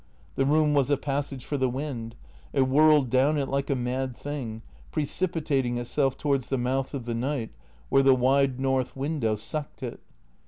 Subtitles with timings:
[0.33, 2.15] The room was a passage for the wind;
[2.53, 7.13] it whirled down it like a mad thing, precipitating itself towards the mouth of the
[7.13, 7.51] night,
[7.89, 9.99] where the wide north window sucked it.